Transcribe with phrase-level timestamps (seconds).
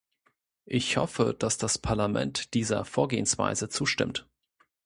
[0.65, 4.27] Ich hoffe, dass das Parlament dieser Vorgehensweise zustimmt.